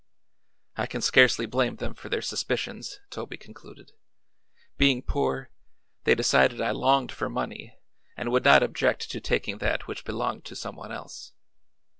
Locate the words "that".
9.59-9.85